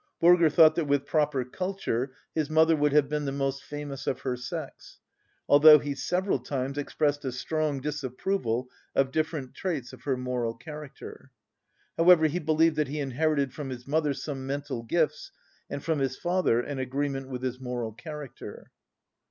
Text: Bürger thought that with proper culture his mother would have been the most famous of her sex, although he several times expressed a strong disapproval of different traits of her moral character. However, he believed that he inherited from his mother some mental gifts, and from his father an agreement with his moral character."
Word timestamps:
Bürger 0.19 0.51
thought 0.51 0.73
that 0.77 0.87
with 0.87 1.05
proper 1.05 1.45
culture 1.45 2.11
his 2.33 2.49
mother 2.49 2.75
would 2.75 2.91
have 2.91 3.07
been 3.07 3.25
the 3.25 3.31
most 3.31 3.63
famous 3.63 4.07
of 4.07 4.21
her 4.21 4.35
sex, 4.35 4.97
although 5.47 5.77
he 5.77 5.93
several 5.93 6.39
times 6.39 6.75
expressed 6.79 7.23
a 7.23 7.31
strong 7.31 7.79
disapproval 7.79 8.67
of 8.95 9.11
different 9.11 9.53
traits 9.53 9.93
of 9.93 10.01
her 10.05 10.17
moral 10.17 10.55
character. 10.55 11.29
However, 11.97 12.25
he 12.25 12.39
believed 12.39 12.77
that 12.77 12.87
he 12.87 12.99
inherited 12.99 13.53
from 13.53 13.69
his 13.69 13.87
mother 13.87 14.15
some 14.15 14.47
mental 14.47 14.81
gifts, 14.81 15.31
and 15.69 15.83
from 15.83 15.99
his 15.99 16.17
father 16.17 16.59
an 16.59 16.79
agreement 16.79 17.29
with 17.29 17.43
his 17.43 17.59
moral 17.59 17.93
character." 17.93 18.71